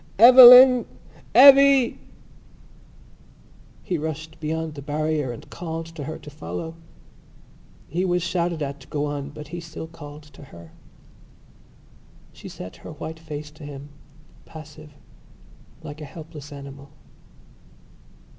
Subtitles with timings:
[0.17, 0.87] "Eveline!
[1.35, 1.99] Evvy!"
[3.83, 6.73] He rushed beyond the barrier and called to her to follow.
[7.87, 10.71] He was shouted at to go on but he still called to her.
[12.33, 13.89] She set her white face to him,
[14.45, 14.95] passive,
[15.83, 16.89] like a helpless animal.